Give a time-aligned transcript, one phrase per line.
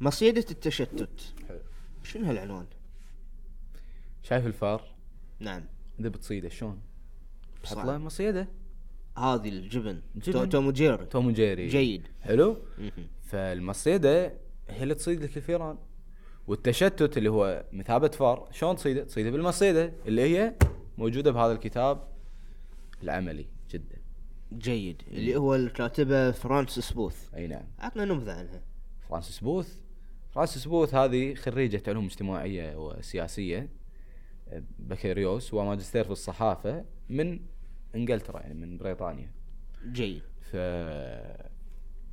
[0.00, 1.08] مصيدة التشتت.
[1.48, 1.58] حلو.
[2.02, 2.66] شنو هالعنوان؟
[4.22, 4.82] شايف الفار؟
[5.40, 5.64] نعم.
[6.00, 6.80] إذا بتصيده شلون؟
[7.62, 7.78] تحط.
[7.86, 8.48] له مصيدة.
[9.18, 10.00] هذه الجبن.
[10.16, 10.32] جبن.
[10.32, 11.06] تو- توم وجيري.
[11.06, 11.68] توم وجيري.
[11.68, 12.02] جيد.
[12.20, 12.56] حلو.
[13.22, 14.26] فالمصيدة
[14.68, 15.78] هي اللي تصيد لك الفيران.
[16.46, 20.54] والتشتت اللي هو مثابة فار شلون تصيده؟ تصيده بالمصيدة اللي هي
[20.98, 22.08] موجودة بهذا الكتاب
[23.02, 23.46] العملي.
[23.70, 23.96] جدا.
[24.52, 25.02] جيد.
[25.10, 27.34] اللي هو الكاتبة فرانسيس بوث.
[27.34, 27.64] أي نعم.
[27.78, 28.62] عطنا نبذة عنها.
[29.08, 29.76] فرانسيس بوث؟
[30.30, 33.68] فرانسيس بوث هذه خريجة علوم اجتماعية وسياسية
[34.78, 37.40] بكالوريوس وماجستير في الصحافة من
[37.94, 39.32] إنجلترا يعني من بريطانيا
[39.92, 40.56] جيد ف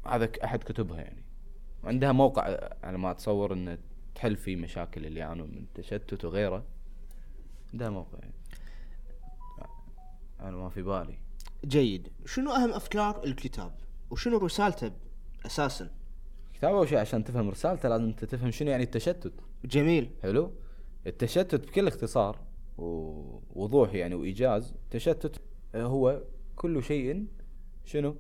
[0.07, 1.23] هذا أحد كتبها يعني
[1.83, 3.77] وعندها موقع على ما أتصور إنه
[4.15, 6.65] تحل فيه مشاكل اللي يعانون من التشتت وغيره
[7.73, 8.33] عندها موقع يعني.
[10.39, 11.17] أنا ما في بالي
[11.65, 13.75] جيد شنو أهم أفكار الكتاب؟
[14.09, 14.91] وشنو رسالته
[15.45, 15.89] أساسا؟
[16.57, 19.33] كتاب أول شيء عشان تفهم رسالته لازم انت تفهم شنو يعني التشتت.
[19.65, 20.09] جميل.
[20.21, 20.51] حلو؟
[21.07, 22.39] التشتت بكل اختصار
[22.77, 24.73] ووضوح يعني وإيجاز.
[24.85, 25.41] التشتت
[25.75, 26.23] هو
[26.55, 27.27] كل شيء
[27.85, 28.15] شنو؟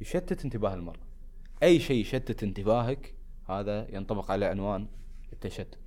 [0.00, 0.98] يشتت انتباه المرء.
[1.62, 3.14] أي شيء يشتت انتباهك
[3.48, 4.86] هذا ينطبق على عنوان
[5.32, 5.78] التشتت.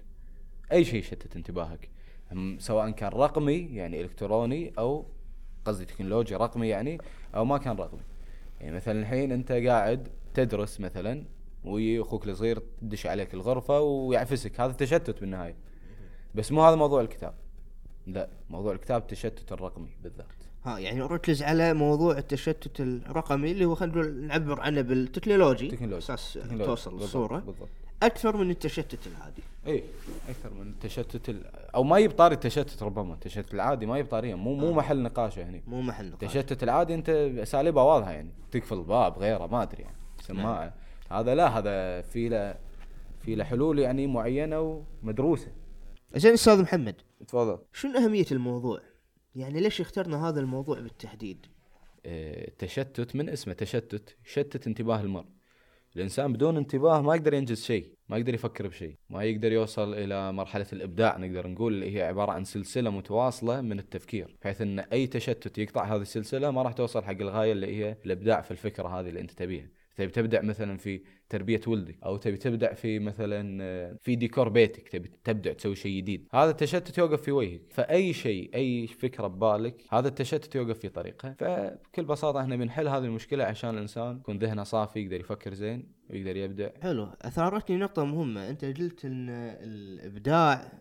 [0.71, 1.89] أي شيء يشتت انتباهك.
[2.57, 5.05] سواء كان رقمي يعني إلكتروني أو
[5.65, 6.97] قصدي تكنولوجيا رقمي يعني
[7.35, 8.01] أو ما كان رقمي.
[8.61, 11.25] يعني مثلا الحين أنت قاعد تدرس مثلا
[11.63, 14.59] ويجي أخوك الصغير تدش عليك الغرفة ويعفسك.
[14.59, 15.55] هذا تشتت بالنهاية.
[16.35, 17.33] بس مو هذا موضوع الكتاب.
[18.07, 20.27] لا موضوع الكتاب التشتت الرقمي بالذات.
[20.63, 25.67] ها يعني ركز على موضوع التشتت الرقمي اللي هو خلينا نعبر عنه بالتكنولوجي.
[25.67, 26.33] تكنولوجيا أساس.
[26.33, 27.39] توصل بالضبط، الصورة.
[27.39, 27.69] بالضبط.
[28.03, 29.41] أكثر من التشتت العادي.
[29.67, 29.83] اي
[30.29, 31.45] أكثر من التشتت ال...
[31.75, 33.13] أو ما يبطاري التشتت ربما.
[33.13, 36.37] التشتت العادي ما يبطاريه مو مو محل نقاشه هنا مو محل نقاش.
[36.37, 38.31] التشتت العادي أنت أساليبه واضحة يعني.
[38.51, 39.97] تقفل الباب غيره ما أدري يعني.
[40.21, 40.73] سماعة.
[41.11, 42.55] هذا لا هذا في له
[43.19, 45.51] في له حلول يعني معينة ومدروسة
[46.15, 46.95] زين أستاذ محمد
[47.27, 48.81] تفضل شنو أهمية الموضوع؟
[49.35, 51.45] يعني ليش اخترنا هذا الموضوع بالتحديد؟
[52.05, 55.25] التشتت من اسمه تشتت يشتت انتباه المرء
[55.95, 60.31] الإنسان بدون انتباه ما يقدر ينجز شيء ما يقدر يفكر بشيء ما يقدر يوصل إلى
[60.31, 65.07] مرحلة الإبداع نقدر نقول اللي هي عبارة عن سلسلة متواصلة من التفكير بحيث إن أي
[65.07, 69.09] تشتت يقطع هذه السلسلة ما راح توصل حق الغاية اللي هي الإبداع في الفكرة هذه
[69.09, 73.97] اللي أنت تبيها تبي تبدع مثلا في تربية ولدك أو تبي تبدع في مثلا آه،
[74.01, 76.27] في ديكور بيتك تبي تبدع تسوي شيء جديد.
[76.33, 77.61] هذا التشتت يوقف في وجهك.
[77.69, 83.05] فأي شيء أي فكرة ببالك هذا التشتت يوقف في طريقها فبكل بساطة إحنا بنحل هذه
[83.05, 87.07] المشكلة عشان الإنسان يكون ذهنه صافي يقدر يفكر زين ويقدر يبدع حلو.
[87.21, 88.49] أثارتني نقطة مهمة.
[88.49, 90.71] أنت قلت إن الإبداع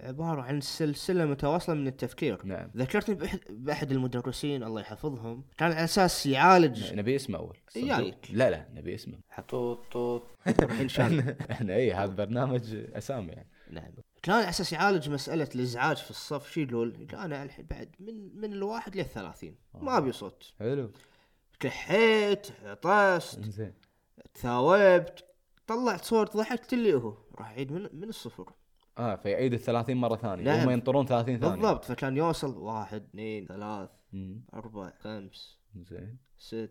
[0.00, 2.46] عبارة عن سلسلة متواصلة من التفكير.
[2.46, 2.70] نعم.
[2.76, 7.56] ذكرتني بأحد, بأحد المدرسين الله يحفظهم كان على أساس يعالج نبي اسمه أول.
[7.76, 8.28] جايك.
[8.30, 9.18] لا لا نبي اسمه.
[9.48, 10.22] طوط طوط.
[10.80, 11.36] إن شاء الله.
[11.50, 13.48] إحنا اي هذا برنامج أسامي يعني.
[13.70, 13.92] نعم.
[14.22, 16.50] كان على أساس يعالج مسألة الإزعاج في الصف.
[16.50, 20.52] شو يقول؟ أنا الحين بعد من من الواحد للثلاثين ما أبي صوت.
[20.58, 20.90] حلو.
[21.60, 23.74] كحيت عطست زين
[24.34, 25.24] تثاوبت
[25.66, 27.16] طلعت صوت ضحكت اللي هو.
[27.38, 28.52] راح يعيد من من الصفر.
[28.98, 30.60] آه فيعيد ال 30 مرة ثانية نعم.
[30.60, 34.44] هم ينطرون 30 ثانية بالضبط فكان يوصل واحد اثنين ثلاث مم.
[34.54, 36.70] أربع خمس زين ست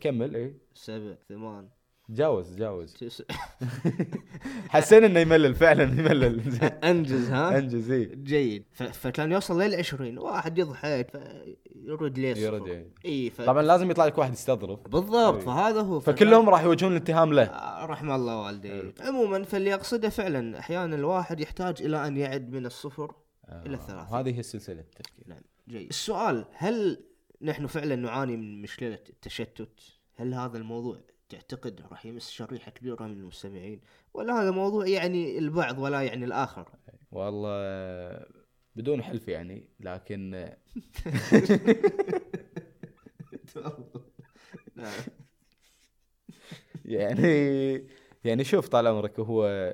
[0.00, 1.68] كمل اي سبع ثمان
[2.08, 2.96] تجاوز تجاوز
[4.68, 6.40] حسينا إنه يملل فعلا يملل.
[6.62, 8.04] أنجز ها؟ أنجز إي.
[8.04, 8.64] جيد.
[8.72, 11.10] فكان يوصل لل 20 واحد يضحك
[11.76, 12.92] يرد ليه يرد.
[13.04, 13.30] إي.
[13.30, 13.42] ف...
[13.42, 14.88] طبعا لازم يطلع لك واحد يستظرف.
[14.88, 15.40] بالضبط إي.
[15.40, 17.42] فهذا هو فكلهم راح يوجهون الاتهام له.
[17.42, 18.92] آه، رحم الله والدي.
[19.00, 23.14] عموما فاللي اقصده فعلا أحيانا الواحد يحتاج إلى أن يعد من الصفر
[23.66, 25.24] إلى الثلاثة هذه هي سلسلة التفكير.
[25.26, 25.88] نعم جيد.
[25.88, 27.04] السؤال هل
[27.42, 29.80] نحن فعلا نعاني من مشكلة التشتت؟
[30.16, 30.96] هل هذا الموضوع
[31.32, 33.80] تعتقد راح يمس شريحة كبيرة من المستمعين؟
[34.14, 36.68] ولا هذا موضوع يعني البعض ولا يعني الآخر؟
[37.12, 38.26] والله
[38.76, 40.32] بدون حلف يعني لكن.
[46.84, 47.86] يعني
[48.24, 49.72] يعني شوف طال عمرك هو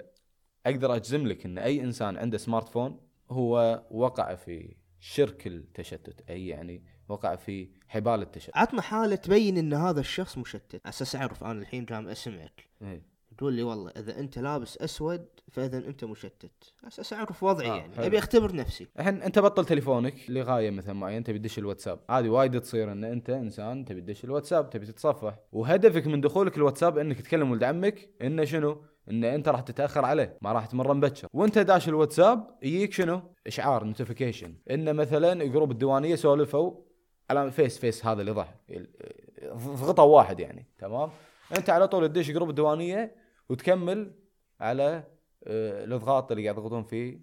[0.66, 3.00] أقدر أجزم لك إن أي إنسان عنده سمارت فون
[3.30, 8.57] هو وقع في شرك التشتت أي يعني وقع في حبال التشتت.
[8.57, 13.19] عطنا حالة تبين إن هذا الشخص مشتت، أساس أعرف أنا الحين قام اسمعك، إيه.
[13.39, 17.95] تقول لي والله إذا أنت لابس أسود فإذا أنت مشتت، أساس أعرف وضعي آه، يعني،
[17.95, 18.07] حلو.
[18.07, 18.87] أبي أختبر نفسي.
[18.99, 22.01] الحين أنت بطل تليفونك لغاية مثلا معين تبي تدش الواتساب.
[22.10, 25.39] هذه وايد تصير إن أنت إنسان تبي تدش الواتساب تبي تتصفح.
[25.53, 30.39] وهدفك من دخولك الواتساب إنك تكلم ولد عمك إنه شنو؟ إن أنت راح تتأخر عليه.
[30.43, 36.15] ما راح تمر مبكر وأنت داش الواتساب يجيك شنو؟ إشعار notification إن مثلا group الديوانية
[36.15, 36.87] سولفوا
[37.30, 38.54] على فيس فيس هذا اللي ضح.
[39.54, 41.10] ضغطوا واحد يعني تمام؟
[41.57, 43.16] انت على طول تدش group الديوانية
[43.48, 44.13] وتكمل
[44.60, 45.04] على
[45.45, 47.21] آه، الإضغاط اللي قاعد يضغطون فيه.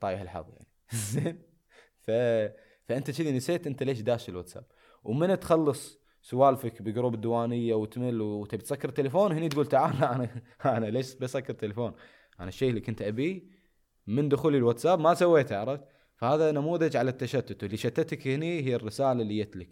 [0.00, 0.68] طايح الحظ يعني.
[1.12, 1.42] زين؟
[2.00, 2.10] ف...
[2.84, 4.64] فأنت كذي نسيت أنت ليش داش الواتساب.
[5.04, 10.28] ومن تخلص سوالفك ب group الديوانية وتمل وتبي تسكر التليفون هني تقول تعال أنا
[10.64, 11.92] أنا ليش بسكر التليفون؟
[12.40, 13.42] أنا الشيء اللي كنت أبيه
[14.06, 15.91] من دخولي الواتساب ما سويته عرفت؟
[16.22, 19.68] فهذا نموذج على التشتت واللي شتتك هني هي الرسالة اللي جت لك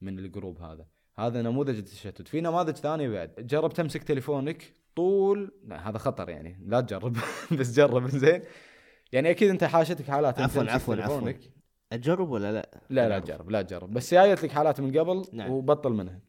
[0.00, 0.86] من ال group هذا.
[1.18, 2.28] هذا نموذج التشتت.
[2.28, 3.34] في نماذج ثانية بعد.
[3.38, 5.52] جرب تمسك تليفونك طول.
[5.64, 6.60] لا هذا خطر يعني.
[6.66, 7.16] لا تجرب.
[7.60, 8.42] بس جرب زين.
[9.12, 11.32] يعني أكيد أنت حاشتك حالات عفوا عفوا عفوا.
[11.92, 13.92] أجرب ولا لا؟ لا لا تجرب لا تجرب.
[13.92, 15.50] بس جايت لك حالات من قبل نعم.
[15.50, 16.20] وبطل منها.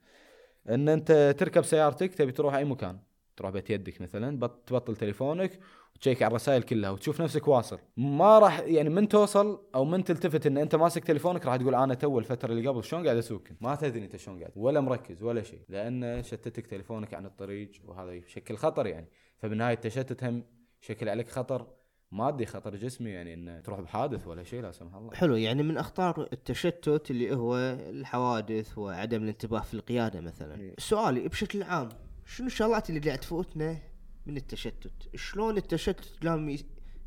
[0.69, 2.99] إن أنت تركب سيارتك تبي تروح أي مكان.
[3.37, 5.59] تروح بيت يدك مثلا بط- تبطل تليفونك
[5.95, 7.79] وتشيك على الرسائل كلها وتشوف نفسك واصل.
[7.97, 11.93] ما راح يعني من توصل أو من تلتفت إن أنت ماسك تليفونك راح تقول أنا
[11.93, 15.43] تو الفترة اللي قبل شلون قاعد اسوق ما تدري أنت شلون قاعد ولا مركز ولا
[15.43, 19.07] شيء لأن شتتك تليفونك عن الطريق وهذا يشكل خطر يعني.
[19.37, 20.43] فبالنهايه التشتت هم
[20.83, 21.67] يشكل عليك خطر
[22.11, 25.13] مادي خطر جسمي يعني ان تروح بحادث ولا شيء لا سمح الله.
[25.13, 27.55] حلو يعني من أخطار التشتت اللي هو
[27.89, 30.61] الحوادث وعدم الانتباه في القيادة مثلا.
[30.61, 30.75] إيه.
[30.77, 31.89] سؤالي بشكل عام
[32.25, 33.77] شنو الشغلات اللي قاعد تفوتنا
[34.25, 35.15] من التشتت.
[35.15, 36.57] شلون التشتت قام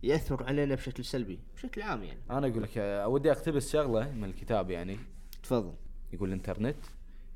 [0.03, 2.21] يأثر علينا بشكل سلبي؟ بشكل عام يعني.
[2.31, 4.99] أنا أقول لك آه، ودي اقتبس شغله من الكتاب يعني.
[5.43, 5.75] تفضل.
[6.13, 6.77] يقول الانترنت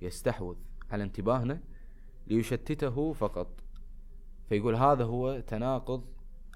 [0.02, 0.56] يستحوذ
[0.90, 1.61] على انتباهنا
[2.26, 3.49] ليشتته فقط.
[4.49, 6.05] فيقول هذا هو تناقض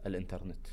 [0.06, 0.66] الإنترنت.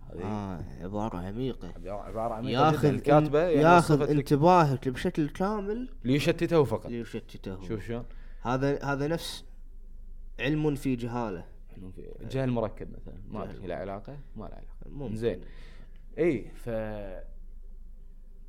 [0.00, 1.72] هذه آه عبارة عميقة.
[1.86, 6.86] عباره عن ياخذ الكاتبه يعني ياخذ انتباهك بشكل كامل ليشتته فقط.
[6.90, 7.68] ليشتته.
[7.68, 8.04] شوف شلون.
[8.42, 9.44] هذا هذا نفس
[10.40, 11.44] علم في جهاله.
[11.78, 13.14] إنه في جهل مركب مثلا.
[13.28, 14.88] ما أدري له علاقة؟ ما له علاقة.
[14.90, 15.16] ممكن.
[15.16, 15.40] زين.
[16.18, 16.68] إي ف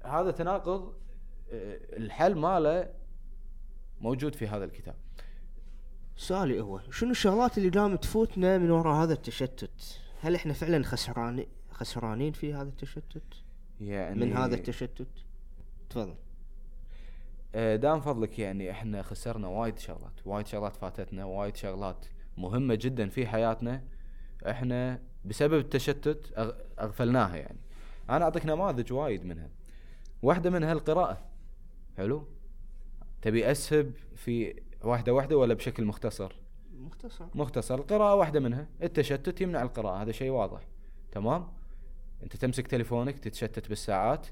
[0.04, 0.94] هذا تناقض
[1.52, 2.94] آه، الحل ماله
[4.02, 4.96] موجود في هذا الكتاب.
[6.16, 11.48] سؤالي هو شنو الشغلات اللي قامت تفوتنا من وراء هذا التشتت؟ هل إحنا فعلا خسرانين
[11.72, 13.44] خسرانين في هذا التشتت؟
[13.82, 15.08] يعني من هذا التشتت؟
[15.90, 16.16] تفضل.
[17.56, 22.06] دام فضلك يعني إحنا خسرنا وايد شغلات وايد شغلات فاتتنا وايد شغلات
[22.38, 23.84] مهمة جدا في حياتنا
[24.50, 26.34] إحنا بسبب التشتت
[26.80, 27.60] أغفلناها يعني.
[28.10, 29.50] أنا أعطيك نماذج وايد منها.
[30.22, 31.26] واحدة منها القراءة.
[31.98, 32.28] حلو؟
[33.22, 36.36] تبي أسهب في واحدة واحدة ولا بشكل مختصر؟
[36.74, 37.26] مختصر.
[37.36, 37.76] مختصر.
[37.76, 38.68] القراءة واحدة منها.
[38.84, 40.62] التشتت يمنع القراءة هذا شيء واضح.
[41.12, 41.48] تمام؟
[42.24, 44.28] أنت تمسك تليفونك تتشتت بالساعات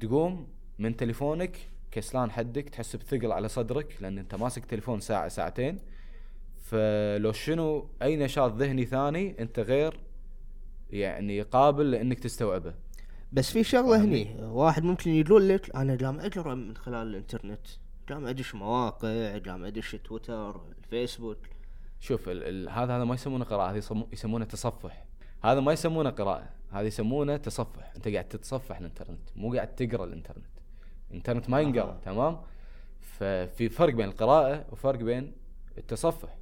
[0.00, 0.48] تقوم
[0.78, 5.78] من تليفونك كسلان حدك تحس بثقل على صدرك لأن أنت ماسك تليفون ساعة ساعتين.
[6.62, 10.00] فلو شنو أي نشاط ذهني ثاني أنت غير
[10.90, 12.74] يعني قابل لأنك تستوعبه.
[13.32, 14.36] بس في شغلة؟ هني.
[14.40, 17.66] واحد ممكن يقول لك أنا قام أقرأ من خلال الإنترنت.
[18.08, 21.38] قام أدش مواقع قام أدش تويتر الفيسبوك.
[22.00, 25.04] شوف ال ال هذا هذا ما يسمونه قراءة هذا يسمو- يسمونه تصفح.
[25.44, 27.92] هذا ما يسمونه قراءة هذا يسمونه تصفح.
[27.96, 30.59] أنت قاعد تتصفح الإنترنت مو قاعد تقرأ الإنترنت.
[31.10, 31.98] الانترنت ما ينقرأ آه.
[32.04, 32.40] تمام؟
[33.00, 35.32] ففي فرق بين القراءة وفرق بين
[35.78, 36.36] التصفح.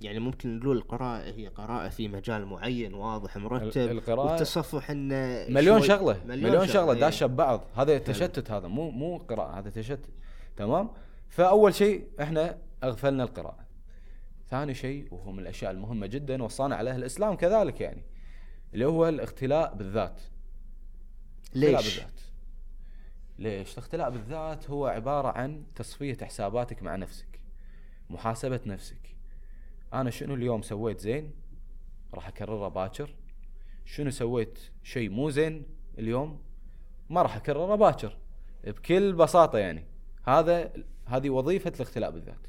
[0.00, 5.82] يعني ممكن نقول القراءة هي قراءة في مجال معين واضح مرتب القراءة- والتصفح إنه مليون
[5.82, 7.00] شغلة مليون, شغلة إيه.
[7.00, 7.64] داشة ببعض.
[7.76, 10.08] هذا تشتت هذا مو مو قراءة هذا تشتت
[10.56, 10.90] تمام؟
[11.28, 13.64] فأول شيء إحنا أغفلنا القراءة.
[14.50, 18.02] ثاني شيء وهو من الأشياء المهمة جدا وصانا عليها الإسلام كذلك يعني
[18.74, 20.20] اللي هو الاختلاء بالذات.
[21.54, 22.20] ليش؟ بالذات.
[23.38, 27.40] ليش؟ الاختلاء بالذات هو عبارة عن تصفية حساباتك مع نفسك
[28.10, 29.16] محاسبة نفسك.
[29.92, 31.32] أنا شنو اليوم سويت زين؟
[32.14, 33.14] راح أكرره باكر.
[33.84, 35.66] شنو سويت شيء مو زين
[35.98, 36.40] اليوم؟
[37.10, 38.18] ما راح أكرره باكر
[38.64, 39.84] بكل بساطة يعني.
[40.24, 40.72] هذا
[41.06, 42.46] هذه وظيفة الاختلاء بالذات.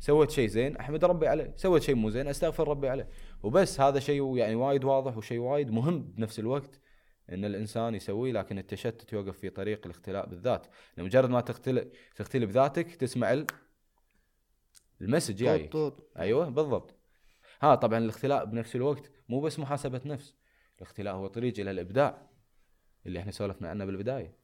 [0.00, 1.52] سويت شيء زين أحمد ربي عليه.
[1.56, 3.08] سويت شيء مو زين أستغفر ربي عليه.
[3.42, 6.80] وبس هذا شيء يعني وايد واضح وشيء وايد مهم بنفس الوقت.
[7.32, 10.66] إن الإنسان يسويه لكن التشتت يوقف في طريق الاختلاء بالذات.
[10.96, 13.46] لمجرد ما تختلي تختلي بذاتك تسمع ال-
[15.00, 16.10] المسج طوط.
[16.18, 16.94] أيوه بالضبط.
[17.62, 20.34] ها طبعا الاختلاء بنفس الوقت مو بس محاسبة نفس.
[20.76, 22.30] الاختلاء هو طريق إلى الإبداع
[23.06, 24.36] اللي إحنا سولفنا عنه بالبداية.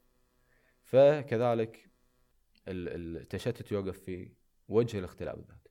[0.83, 1.89] فكذلك
[2.67, 4.31] ال- التشتت يوقف في
[4.67, 5.67] وجه الاختلاء بالذات.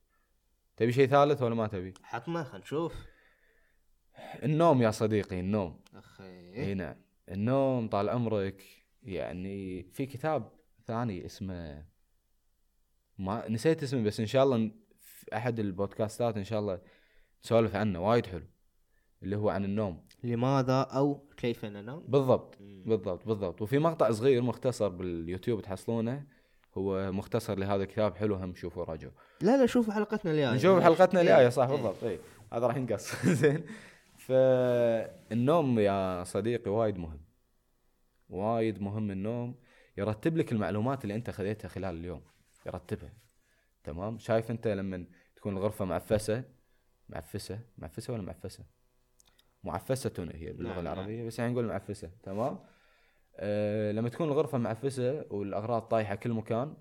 [0.77, 2.93] تبي شيء ثالث ولا ما تبي؟ حطنا خلينا نشوف.
[4.43, 5.80] النوم يا صديقي النوم.
[6.21, 6.95] أخي اي نعم.
[7.29, 8.63] النوم طال عمرك
[9.03, 10.51] يعني في كتاب
[10.85, 11.85] ثاني اسمه
[13.17, 16.81] ما نسيت اسمه بس إن شاء الله في أحد البودكاستات إن شاء الله
[17.45, 18.45] نسولف عنه وايد حلو.
[19.23, 20.07] اللي هو عن النوم.
[20.23, 22.83] لماذا أو كيف ننام؟ بالضبط مم.
[22.85, 23.61] بالضبط بالضبط.
[23.61, 26.23] وفي مقطع صغير مختصر باليوتيوب تحصلونه
[26.77, 29.13] هو مختصر لهذا الكتاب حلو هم شوفوا راجعوا.
[29.41, 30.53] لا لا شوفوا حلقتنا الجاية.
[30.53, 31.27] نشوف حلقتنا إيه.
[31.27, 31.75] الجاية صح إيه.
[31.75, 32.19] بالضبط اي
[32.53, 33.25] هذا راح ينقص.
[33.41, 33.63] زين.
[34.25, 37.21] فالنوم يا صديقي وايد مهم.
[38.29, 39.59] وايد مهم النوم
[39.97, 42.21] يرتب لك المعلومات اللي انت خذيتها خلال اليوم.
[42.65, 43.13] يرتبها.
[43.83, 46.43] تمام؟ شايف انت لما تكون الغرفة معفسة؟
[47.09, 48.65] معفسة؟ معفسة ولا معفسة؟
[49.63, 50.79] معفسة هي باللغة نعم،.
[50.79, 52.11] العربية بس يعني نقول معفسة.
[52.23, 52.59] تمام؟
[53.35, 56.77] أه لما تكون الغرفة معفسة والأغراض طايحة كل مكان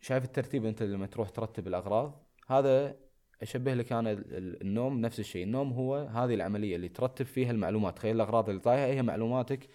[0.00, 3.05] شايف الترتيب أنت لما تروح ترتب الأغراض؟ هذا
[3.42, 5.44] أشبه لك ال- النوم نفس الشيء.
[5.44, 7.96] النوم هو هذه العملية اللي ترتب فيها المعلومات.
[7.96, 9.68] تخيل الأغراض اللي طايحة هي معلوماتك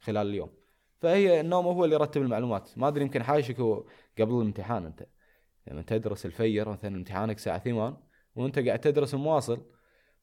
[0.00, 0.50] خلال اليوم.
[1.00, 2.70] فهي النوم هو اللي يرتب المعلومات.
[2.76, 3.84] ما أدري يمكن حايشك هو
[4.18, 5.06] قبل الامتحان أنت.
[5.66, 7.96] لما تدرس الفير مثلا امتحانك الساعة 8
[8.36, 9.66] وأنت قاعد تدرس مواصل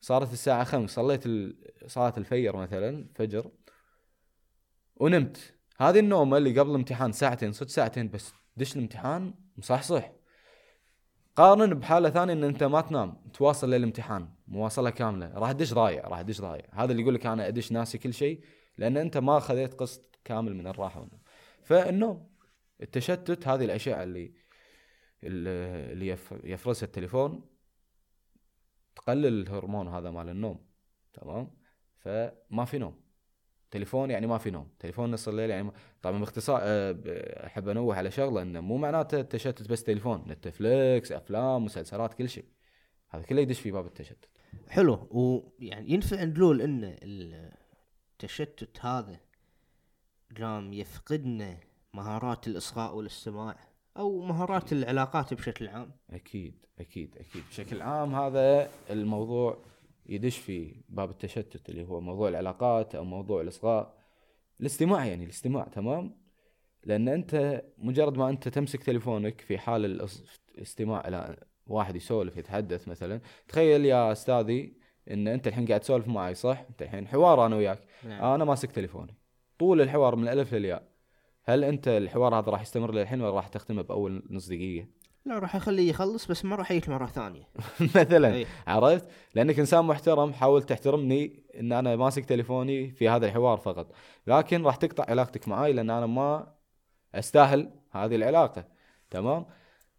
[0.01, 1.55] صارت الساعة خمس صليت ال-
[1.87, 3.51] صلاة الفجر مثلا فجر
[4.95, 5.53] ونمت.
[5.77, 8.33] هذه النومة اللي قبل الامتحان ساعتين صدق ساعتين بس.
[8.57, 10.11] دش الامتحان مصحصح.
[11.35, 15.31] قارن بحالة ثانية إن أنت ما تنام تواصل للامتحان مواصلة كاملة.
[15.33, 16.65] راح تدش ضايع راح تدش ضايع.
[16.73, 18.43] هذا اللي يقول لك أنا أدش ناسي كل شيء
[18.77, 21.19] لأن أنت ما خذيت قسط كامل من الراحة والنوم.
[21.63, 22.29] فالنوم
[22.81, 24.33] التشتت هذه الأشياء اللي
[25.23, 27.45] اللي يف- يفرزها التليفون
[28.95, 30.65] تقلل الهرمون هذا مال النوم
[31.13, 31.51] تمام؟
[31.97, 33.04] فما في نوم.
[33.75, 35.71] تليفون يعني ما في نوم تليفون نص الليل يعني ما...
[36.01, 36.59] طبعا باختصار
[36.93, 37.07] ب-
[37.45, 42.45] أحب أنوه على شغلة إنه مو معناته التشتت بس تليفون نتفليكس أفلام مسلسلات كل شيء.
[43.09, 44.29] هذا كله يدش في باب التشتت.
[44.69, 45.07] حلو.
[45.11, 49.19] ويعني ينفع نقول إن التشتت هذا
[50.41, 51.57] قام يفقدنا
[51.93, 53.55] مهارات الإصغاء والاستماع
[53.97, 57.43] أو مهارات العلاقات بشكل عام؟ أكيد أكيد أكيد.
[57.49, 59.57] بشكل عام هذا الموضوع
[60.05, 63.97] يدش في باب التشتت اللي هو موضوع العلاقات أو موضوع الإصغاء.
[64.61, 66.17] الاستماع يعني الاستماع تمام؟
[66.83, 70.01] لأن أنت مجرد ما أنت تمسك تليفونك في حال
[70.55, 74.73] الاستماع إلى واحد يسولف يتحدث مثلا تخيل يا أستاذي
[75.11, 77.79] إن أنت الحين قاعد تسولف معي صح؟ أنت الحين حوار أنا وياك.
[78.03, 78.23] نعم.
[78.33, 79.15] أنا ماسك تليفوني.
[79.59, 80.87] طول الحوار من الألف للياء.
[81.43, 84.87] هل أنت الحوار هذا راح يستمر للحين ولا راح تختمه بأول نص دقيقة؟
[85.25, 87.47] لا راح أخليه يخلص بس ما راح يجيك مرة ثانية.
[87.95, 88.45] مثلا أي.
[88.67, 93.91] عرفت؟ لأنك إنسان محترم حاول تحترمني إن أنا ماسك تليفوني في هذا الحوار فقط.
[94.27, 96.53] لكن راح تقطع علاقتك معاي لأن أنا ما
[97.15, 98.65] أستاهل هذه العلاقة.
[99.09, 99.45] تمام؟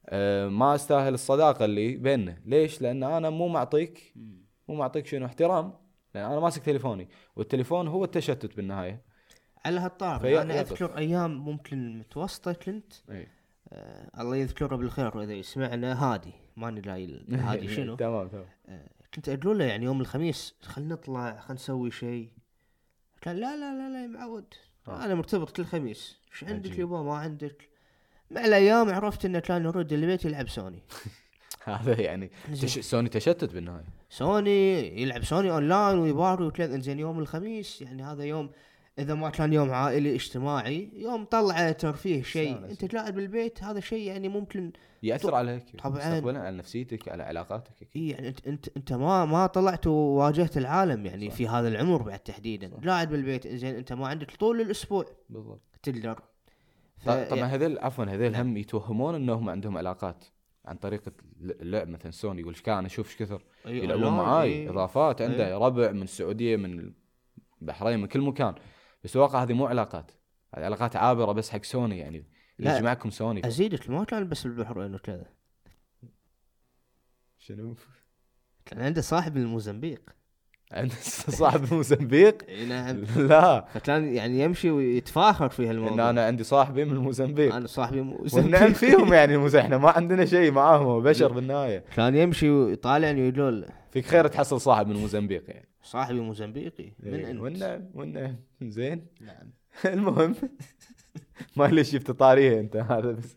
[0.08, 2.36] أه ما أستاهل الصداقة اللي بيننا.
[2.44, 4.12] ليش؟ لأن أنا مو معطيك
[4.68, 5.72] مو معطيك شنو احترام.
[6.14, 9.02] لأن أنا ماسك تليفوني والتليفون هو التشتت بالنهاية.
[9.64, 10.60] على هالطار في- أنا.
[10.60, 13.28] أذكر أيام ممكن متوسطة كنت اي
[13.72, 16.32] آه الله يذكره بالخير وإذا يسمعنا هادي.
[16.56, 17.94] ماني لاقي هادي شنو.
[18.04, 18.46] تمام تمام.
[19.14, 22.30] كنت أقول له يعني يوم الخميس خلينا نطلع خلينا نسوي شيء.
[23.26, 24.54] قال لا لا لا لا يا معود
[24.88, 25.04] آه.
[25.04, 26.18] أنا مرتبط كل خميس.
[26.32, 26.78] إيش عندك.
[26.78, 27.68] يبا ما عندك.
[28.30, 30.82] مع الأيام عرفت إنه كان يرد البيت يلعب سوني.
[31.64, 32.78] هذا يعني تش...
[32.78, 33.84] سوني تشتت بالنهاية.
[34.10, 36.74] سوني يلعب سوني أونلاين ويباري وكذا.
[36.74, 38.50] إنزين يوم الخميس يعني هذا يوم
[38.98, 42.64] إذا ما كان يوم عائلي اجتماعي يوم طلعه ترفيه شيء.
[42.70, 44.72] أنت قاعد بالبيت هذا شيء يعني ممكن
[45.02, 45.96] يأثر عليك طبعاً.
[45.96, 47.88] مستقبلا على نفسيتك على علاقاتك.
[47.96, 51.36] إيه يعني انت انت أنت ما ما طلعت وواجهت العالم يعني صح.
[51.36, 52.70] في هذا العمر بعد تحديدا.
[52.86, 56.20] قاعد بالبيت زين أنت ما عندك طول الأسبوع بالضبط تقدر
[56.98, 57.04] ف...
[57.10, 60.24] طبعا يعني هذول عفوا هذول هم يتوهمون إنهم عندهم علاقات
[60.64, 61.02] عن طريق
[61.40, 64.68] الل- اللعب مثلا سوني يقول كان أشوف إيش كثر يلعبون معاي.
[64.68, 65.58] إضافات عنده.
[65.58, 66.92] ربع من السعودية من
[67.62, 68.54] البحرين من كل مكان
[69.06, 70.10] بس الواقع هذه مو علاقات.
[70.54, 72.26] هذه علاقات عابرة بس حق سوني يعني.
[72.58, 72.76] اللي لا.
[72.76, 73.46] يجمعكم سوني.
[73.46, 75.26] أزيدك ما كان بس بالبحرين وكذا.
[77.38, 77.74] شنو؟
[78.64, 80.00] كان عنده صاحب من الموزمبيق
[80.72, 80.92] عند
[81.28, 83.04] صاحب موزمبيق؟ إي نعم.
[83.16, 83.64] لا.
[83.74, 88.34] فكان يعني يمشي ويتفاخر في إن هالموضوع أنا عندي صاحبي من الموزمبيق أنا صاحبي موزمبيق
[88.34, 91.84] والنعم فيهم يعني إحنا ما عندنا شيء معاهم بشر بالنهاية.
[91.96, 95.68] كان يمشي ويطالعني ويقول فيك خير تحصل صاحب من موزمبيق يعني.
[95.86, 96.92] صاحبي موزمبيقي.
[97.00, 97.40] من إيه، أنت.
[97.40, 99.06] والنعم والنعم زين.
[99.20, 99.50] نعم.
[99.94, 100.34] المهم.
[101.56, 103.36] ما لي شفت طاريه أنت هذا بس.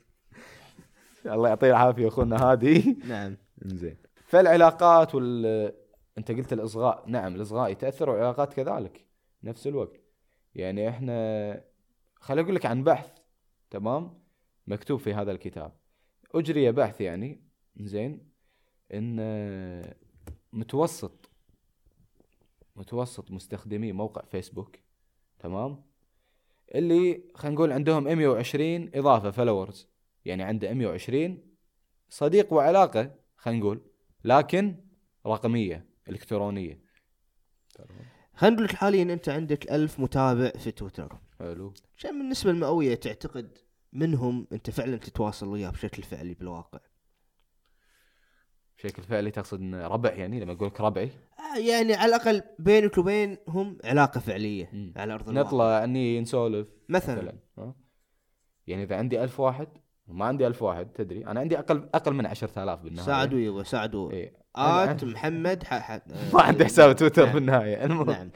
[1.26, 2.98] الله يعطيه العافية أخونا هادي.
[3.08, 3.38] نعم.
[3.62, 3.98] زين.
[4.26, 5.74] فالعلاقات وال
[6.18, 7.04] أنت قلت الإصغاء.
[7.08, 9.06] نعم الإصغاء يتأثر والعلاقات كذلك.
[9.44, 10.00] نفس الوقت.
[10.56, 11.64] يعني إحنا
[12.16, 13.12] خليني أقول لك عن بحث
[13.70, 14.20] تمام؟
[14.68, 15.72] مكتوب في هذا الكتاب.
[16.36, 17.42] أجري بحث يعني.
[17.78, 18.30] زين.
[18.94, 19.20] إن
[20.54, 21.19] متوسط.
[22.80, 24.76] متوسط مستخدمي موقع فيسبوك
[25.40, 25.84] تمام؟
[26.76, 29.88] اللي خلينا نقول عندهم 120 إضافة فلورز
[30.26, 31.38] يعني عنده 120
[32.10, 33.82] صديق وعلاقة خلينا نقول
[34.24, 34.76] لكن
[35.26, 36.82] رقمية إلكترونية.
[38.36, 41.18] خلينا نقول لك حاليا أنت عندك ألف متابع في تويتر.
[41.40, 41.74] حلو.
[42.00, 43.58] كم من النسبة المئوية تعتقد
[43.94, 46.80] منهم أنت فعلا تتواصل وياه بشكل فعلي بالواقع؟
[48.80, 51.10] بشكل فعلي تقصد إن ربع يعني لما أقول لك ربعي؟
[51.40, 54.94] آه، يعني على الأقل بينك وبينهم علاقة فعلية مم.
[54.98, 55.48] على أرض الواقع.
[55.48, 57.34] نطلع إني نسولف مثلا.
[57.58, 57.74] مثلا؟
[58.68, 59.68] يعني إذا عندي ألف واحد
[60.08, 63.06] وما عندي ألف واحد تدري؟ أنا عندي أقل أقل من 10000 بالنهاية.
[63.06, 64.12] ساعدوا يبا ساعدوا.
[64.12, 64.34] إيه.
[64.58, 65.74] أنا- محمد ح...
[65.74, 66.00] ح...
[66.34, 67.34] ما عندي حساب تويتر نعم.
[67.34, 67.86] بالنهاية.
[67.86, 68.10] المهم.
[68.10, 68.32] نعم.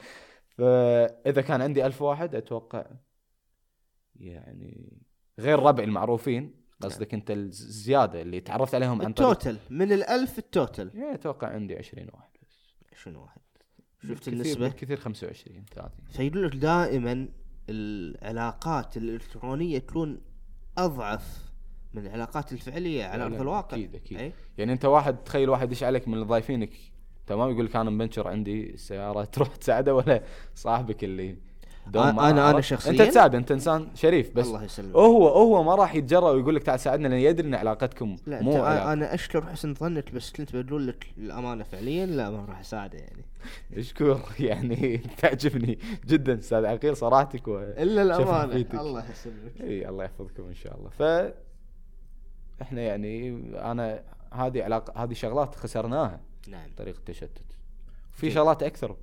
[0.48, 2.86] فإذا كان عندي ألف واحد أتوقع
[4.16, 5.02] يعني
[5.38, 10.90] غير ربعي المعروفين قصدك أنت الزيادة اللي تعرفت عليهم عن طريق التوتل من الألف التوتل
[10.94, 12.74] يعني أتوقع عندي 20 واحد بس.
[13.02, 13.40] شنو واحد.
[14.08, 17.28] شفت النسبة؟ بالكثير 25 30 فيقول لك دائما
[17.70, 20.20] العلاقات الإلكترونية تكون
[20.78, 21.44] أضعف
[21.94, 23.76] من العلاقات الفعلية على لا، الواقع.
[23.76, 24.18] أكيد، أكيد.
[24.18, 26.70] أي؟ يعني أنت واحد تخيل واحد يدش عليك من ضايفينك
[27.26, 30.22] تمام؟ يقول لك أنا مبنشر عندي السياره تروح تساعده ولا
[30.54, 31.36] صاحبك اللي
[31.92, 34.96] أنا- أنا عرفت؟ شخصياً- أنت تساعد أنت إنسان شريف بس الله يسلمك.
[34.96, 38.62] هو هو ما راح يتجرأ ويقول لك تعال ساعدنا لأن يدري إن علاقتكم لا مو
[38.64, 38.92] علاقة.
[38.92, 43.24] أنا أشكر حسن ظنك بس كنت بقول لك الامانه فعليا لا ما راح أساعده يعني.
[43.80, 47.48] اشكر يعني تعجبني جدا أستاذ عقيل صراحتك.
[47.48, 48.66] إلا الأمانة.
[48.80, 49.60] الله يسلمك.
[49.60, 50.88] إي الله يحفظكم إن شاء الله.
[50.90, 51.02] ف
[52.62, 53.28] إحنا يعني
[53.70, 56.68] أنا هذه علاقة هذه شغلات خسرناها نعم.
[56.76, 57.42] طريق التشتت.
[58.12, 58.96] في شغلات أكثر.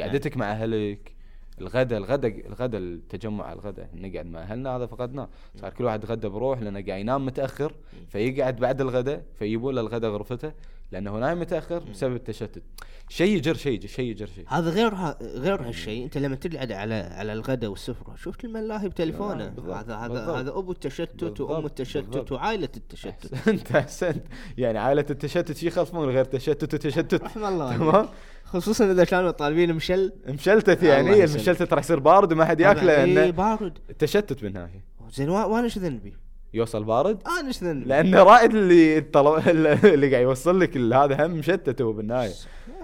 [0.00, 1.15] قعدتك مع أهلك.
[1.60, 5.28] الغداء الغداء الغداء التجمع على الغداء نقعد مع أهلنا هذا فقدناه.
[5.60, 7.72] صار كل واحد غدا بروح لأنه قاعد ينام متأخر
[8.08, 10.52] فيقعد بعد الغداء فيجيبوا له الغداء غرفته
[10.92, 12.62] لأنه نايم متأخر بسبب التشتت.
[13.08, 14.44] شيء يجر شيء شيء يجر شيء.
[14.48, 16.04] هذا غير ها غير هالشيء.
[16.04, 20.30] أنت لما تقعد على على الغداء والسفرة شفت الملاهي بتليفونه؟ بالضبط، هذا هذا.
[20.30, 22.32] هذا أبو التشتت وأم التشتت.
[22.32, 23.32] وعائلة التشتت.
[23.32, 23.72] أحسنت.
[23.76, 24.24] أحسنت.
[24.58, 27.22] يعني عائلة التشتت شي يخلفون غير تشتت وتشتت.
[27.22, 28.08] رحم الله تمام.
[28.46, 30.12] خصوصا إذا كانوا طالبين مشل.
[30.28, 31.36] مشلتت يعني الله يسلمك.
[31.46, 33.78] المشلتت راح يصير بارد وما حد ياكله لأنه بارد.
[33.90, 36.14] التشتت بالنهايه زين وا- وأنا إيش ذنبي؟
[36.54, 39.48] يوصل بارد؟ أنا إيش ذنبي؟ لأنه رائد اللي الطلب
[39.84, 42.32] اللي قاعد يوصل لك هذا هم مشتت هو بالنهايه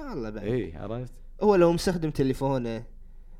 [0.08, 0.44] والله بعد.
[0.44, 2.82] اي عرفت؟ هو لو مستخدم تليفونه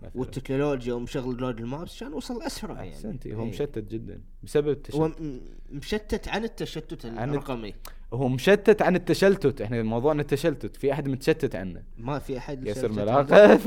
[0.07, 0.21] مثلاً.
[0.21, 3.35] والتكنولوجيا ومشغل جوجل مابس كان وصل اسرع يعني أحسنتي.
[3.35, 3.49] هو إيه.
[3.49, 4.73] مشتت جدا بسبب هو
[5.07, 7.75] التشتت م- مشتت عن التشتت عن الرقمي.
[8.13, 9.61] هو مشتت عن التشلتت.
[9.61, 10.77] إحنا موضوعنا التشلتت.
[10.77, 13.61] في أحد متشتت عنه ما في أحد ياسر يشتت ملاقه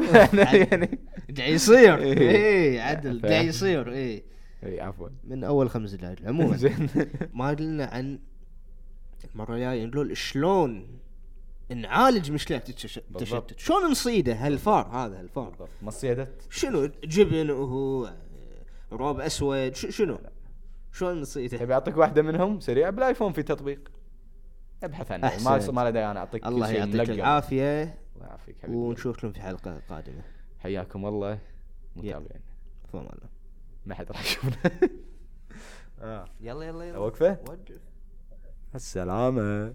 [0.72, 1.00] يعني.
[1.38, 1.98] قاعد يصير.
[2.00, 2.20] إيه.
[2.30, 3.22] إيه عدل.
[3.30, 3.92] قاعد يصير.
[3.92, 4.24] إيه.
[4.64, 5.10] اي عفوا.
[5.24, 6.90] من أول خمس دقائق عموما زين.
[7.34, 8.20] ما قلنا عن
[9.34, 10.88] المرة الجاية نقول شلون
[11.70, 12.58] نعالج مشكلة.
[12.58, 15.70] التشتت شلون نصيده هالفار هذا هالفار؟ بالضبط.
[15.82, 18.14] مصيدت شنو؟ جبن وهو
[18.92, 20.20] روب أسود ش- شنو؟
[20.92, 23.92] شلون نصيده؟ تبي أعطيك واحدة منهم؟ سريع بالآيفون في تطبيق.
[24.84, 25.32] ابحث عنه.
[25.46, 25.72] ما.
[25.72, 27.10] ما له داعي أنا أعطيك الله يعطيك.
[27.10, 27.84] العافية.
[28.16, 28.78] الله يعافيك حبيبي.
[28.78, 30.22] ونشوفكم في حلقة قادمة.
[30.60, 31.40] حياكم الله.
[31.96, 32.42] متابعين.
[32.94, 33.30] فما الله.
[33.86, 34.72] ما حد راح يشوفنا.
[36.02, 36.26] آه.
[36.42, 36.98] يلا يلا يلا.
[36.98, 37.80] وقفه وقف.
[38.76, 39.74] السلامة.